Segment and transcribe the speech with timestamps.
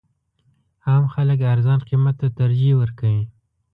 [0.87, 3.23] عام خلک ارزان قیمت ته ترجیح ورکوي.